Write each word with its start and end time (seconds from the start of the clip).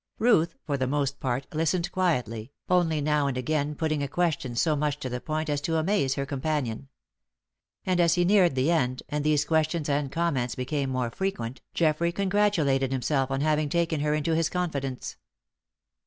Ruth, 0.17 0.55
for 0.63 0.77
the 0.77 0.87
most 0.87 1.19
part, 1.19 1.45
listened 1.53 1.91
quietly, 1.91 2.51
only 2.67 3.01
now 3.01 3.27
and 3.27 3.37
again 3.37 3.75
putting 3.75 4.01
a 4.01 4.07
question 4.07 4.55
so 4.55 4.75
much 4.75 4.97
to 5.01 5.09
the 5.09 5.21
point 5.21 5.47
as 5.47 5.61
to 5.61 5.77
amaze 5.77 6.15
her 6.15 6.25
companion. 6.25 6.87
And 7.85 7.99
as 7.99 8.15
he 8.15 8.25
neared 8.25 8.55
the 8.55 8.71
end, 8.71 9.03
and 9.09 9.23
these 9.23 9.45
questions 9.45 9.89
and 9.89 10.11
comments 10.11 10.55
became 10.55 10.89
more 10.89 11.11
frequent, 11.11 11.61
Geoffrey 11.75 12.11
congratulated 12.11 12.91
himself 12.91 13.29
on 13.29 13.41
having 13.41 13.69
taken 13.69 13.99
her 13.99 14.15
into 14.15 14.33
his 14.35 14.49
confidence. 14.49 15.17